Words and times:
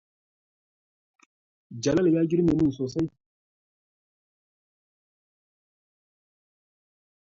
Jalal 1.83 2.07
ya 2.13 2.21
girme 2.29 2.53
min 2.57 2.71
sosai. 2.77 3.07